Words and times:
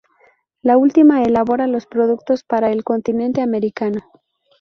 La 0.63 0.77
última 0.77 1.21
elabora 1.21 1.67
los 1.67 1.85
productos 1.85 2.43
para 2.43 2.71
el 2.71 2.83
continente 2.83 3.39
americano. 3.39 3.99